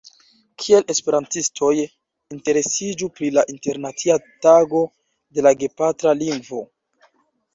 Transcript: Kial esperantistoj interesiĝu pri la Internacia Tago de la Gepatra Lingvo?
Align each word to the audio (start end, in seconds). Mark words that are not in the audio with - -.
Kial 0.61 0.85
esperantistoj 0.93 1.69
interesiĝu 1.81 3.09
pri 3.19 3.29
la 3.37 3.43
Internacia 3.53 4.15
Tago 4.45 4.81
de 5.37 5.45
la 5.49 5.55
Gepatra 5.65 6.17
Lingvo? 6.23 6.63